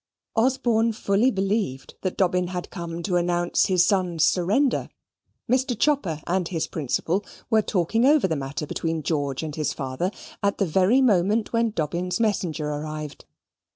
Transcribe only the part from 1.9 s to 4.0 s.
that Dobbin had come to announce his